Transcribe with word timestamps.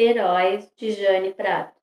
Heróis 0.00 0.72
de 0.76 0.92
Jane 0.92 1.34
Prato. 1.34 1.76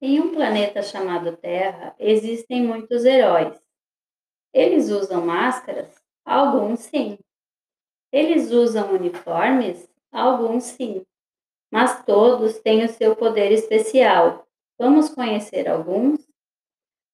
Em 0.00 0.18
um 0.20 0.32
planeta 0.32 0.80
chamado 0.80 1.36
Terra, 1.36 1.94
existem 1.98 2.62
muitos 2.62 3.04
heróis. 3.04 3.60
Eles 4.54 4.88
usam 4.88 5.20
máscaras? 5.20 6.02
Alguns 6.24 6.80
sim. 6.80 7.18
Eles 8.10 8.50
usam 8.50 8.94
uniformes? 8.94 9.86
Alguns 10.10 10.64
sim. 10.64 11.04
Mas 11.70 12.02
todos 12.06 12.58
têm 12.60 12.82
o 12.86 12.88
seu 12.88 13.14
poder 13.14 13.52
especial. 13.52 14.48
Vamos 14.78 15.10
conhecer 15.10 15.68
alguns? 15.68 16.26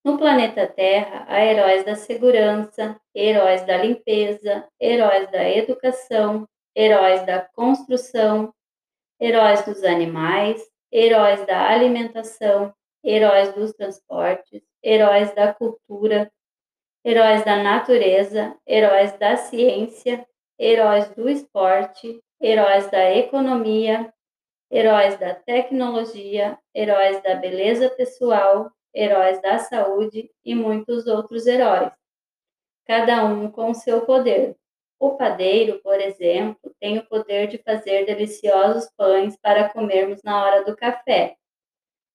No 0.05 0.17
planeta 0.17 0.69
Terra, 0.69 1.25
há 1.27 1.45
heróis 1.45 1.85
da 1.85 1.97
segurança, 1.97 2.97
heróis 3.13 3.67
da 3.67 3.77
limpeza, 3.77 4.69
heróis 4.79 5.29
da 5.33 5.51
educação, 5.51 6.49
heróis 6.77 7.27
da 7.27 7.41
construção, 7.41 8.55
heróis 9.21 9.65
dos 9.65 9.85
animais, 9.85 10.67
heróis 10.91 11.47
da 11.47 11.69
alimentação, 11.69 12.73
heróis 13.05 13.53
dos 13.55 13.73
transportes, 13.73 14.63
heróis 14.83 15.35
da 15.35 15.53
cultura, 15.53 16.33
heróis 17.05 17.45
da 17.45 17.63
natureza, 17.63 18.57
heróis 18.67 19.13
da 19.19 19.37
ciência, 19.37 20.27
heróis 20.59 21.09
do 21.11 21.29
esporte, 21.29 22.21
heróis 22.41 22.91
da 22.91 23.15
economia, 23.15 24.13
heróis 24.71 25.19
da 25.19 25.35
tecnologia, 25.35 26.59
heróis 26.75 27.23
da 27.23 27.35
beleza 27.35 27.91
pessoal, 27.91 28.71
heróis 28.95 29.41
da 29.43 29.59
saúde 29.59 30.31
e 30.45 30.55
muitos 30.55 31.07
outros 31.07 31.47
heróis, 31.47 31.93
cada 32.87 33.25
um 33.25 33.51
com 33.51 33.73
seu 33.75 34.05
poder. 34.07 34.57
O 34.99 35.17
padeiro, 35.17 35.81
por 35.81 35.99
exemplo, 35.99 36.70
tem 36.81 36.99
o 36.99 37.07
poder 37.07 37.47
de 37.47 37.59
fazer 37.59 38.07
deliciosos 38.07 38.91
pães 38.97 39.37
para 39.37 39.69
comermos 39.69 40.23
na 40.23 40.43
hora 40.43 40.65
do 40.65 40.75
café. 40.75 41.37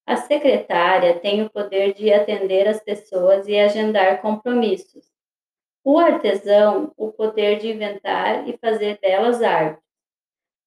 A 0.06 0.18
secretária 0.18 1.20
tem 1.20 1.44
o 1.44 1.50
poder 1.50 1.94
de 1.94 2.12
atender 2.12 2.68
as 2.68 2.84
pessoas 2.84 3.48
e 3.48 3.58
agendar 3.58 4.22
compromissos. 4.22 5.10
O 5.84 6.00
artesão, 6.00 6.94
o 6.98 7.12
poder 7.12 7.60
de 7.60 7.70
inventar 7.70 8.48
e 8.48 8.58
fazer 8.58 9.00
belas 9.00 9.42
artes. 9.42 9.84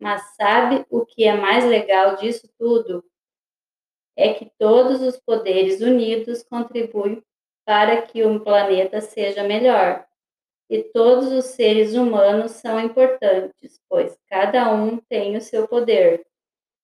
Mas 0.00 0.22
sabe 0.37 0.87
o 0.91 1.05
que 1.05 1.25
é 1.25 1.34
mais 1.34 1.65
legal 1.65 2.17
disso 2.17 2.48
tudo? 2.59 3.05
É 4.17 4.33
que 4.33 4.50
todos 4.59 5.03
os 5.03 5.17
poderes 5.17 5.81
unidos 5.81 6.42
contribuem 6.42 7.22
para 7.65 8.03
que 8.03 8.25
o 8.25 8.41
planeta 8.41 9.00
seja 9.00 9.42
melhor. 9.44 10.08
E 10.70 10.83
todos 10.83 11.33
os 11.33 11.47
seres 11.47 11.94
humanos 11.94 12.52
são 12.52 12.78
importantes, 12.78 13.80
pois 13.88 14.19
cada 14.28 14.72
um 14.72 14.98
tem 14.98 15.36
o 15.36 15.41
seu 15.41 15.66
poder. 15.66 16.27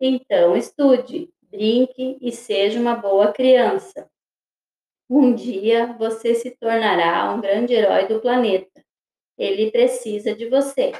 Então, 0.01 0.57
estude, 0.57 1.31
brinque 1.43 2.19
e 2.21 2.33
seja 2.33 2.81
uma 2.81 2.95
boa 2.95 3.33
criança. 3.33 4.11
Um 5.09 5.35
dia 5.35 5.93
você 5.99 6.35
se 6.35 6.51
tornará 6.53 7.33
um 7.33 7.41
grande 7.41 7.75
herói 7.75 8.09
do 8.09 8.21
planeta. 8.21 8.83
Ele 9.37 9.71
precisa 9.71 10.35
de 10.35 10.49
você. 10.49 10.93